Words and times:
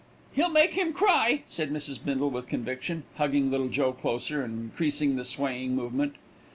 "He'll 0.33 0.49
make 0.49 0.73
him 0.73 0.93
cry," 0.93 1.43
said 1.45 1.71
Mrs. 1.71 2.03
Bindle 2.03 2.31
with 2.31 2.47
conviction, 2.47 3.03
hugging 3.17 3.51
Little 3.51 3.67
Joe 3.69 3.93
closer 3.93 4.41
and 4.43 4.59
increasing 4.59 5.15
the 5.15 5.23
swaying 5.23 5.75
movement. 5.75 6.15